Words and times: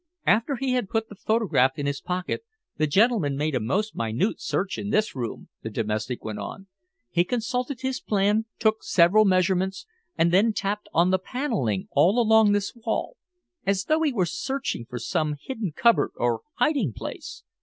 "After 0.25 0.55
he 0.55 0.73
had 0.73 0.89
put 0.89 1.09
the 1.09 1.15
photograph 1.15 1.77
in 1.77 1.85
his 1.85 2.01
pocket, 2.01 2.41
the 2.77 2.87
gentleman 2.87 3.37
made 3.37 3.53
a 3.53 3.59
most 3.59 3.95
minute 3.95 4.41
search 4.41 4.79
in 4.79 4.89
this 4.89 5.15
room," 5.15 5.49
the 5.61 5.69
domestic 5.69 6.23
went 6.25 6.39
on. 6.39 6.65
"He 7.11 7.23
consulted 7.23 7.81
his 7.81 8.01
plan, 8.01 8.45
took 8.57 8.83
several 8.83 9.25
measurements, 9.25 9.85
and 10.17 10.31
then 10.31 10.53
tapped 10.53 10.89
on 10.91 11.11
the 11.11 11.19
paneling 11.19 11.87
all 11.91 12.19
along 12.19 12.51
this 12.53 12.73
wall, 12.75 13.15
as 13.63 13.83
though 13.83 14.01
he 14.01 14.11
were 14.11 14.25
searching 14.25 14.85
for 14.89 14.97
some 14.97 15.35
hidden 15.39 15.71
cupboard 15.71 16.13
or 16.15 16.41
hiding 16.55 16.93
place. 16.93 17.43